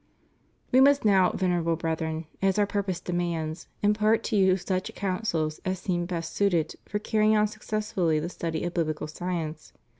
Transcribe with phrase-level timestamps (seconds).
[0.71, 1.29] We must now.
[1.33, 6.73] Venerable Brethren, as Our purpose demands, impart to you such counsels as seem best suited
[6.87, 9.73] for carrjdng on successfully the study of biblical science.